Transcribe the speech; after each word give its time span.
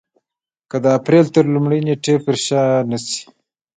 که 0.69 0.77
د 0.83 0.85
اپرېل 0.97 1.25
تر 1.35 1.45
لومړۍ 1.53 1.79
نېټې 1.87 2.15
پر 2.25 2.35
شا 2.45 2.63
نه 2.89 2.97
شي. 3.05 3.21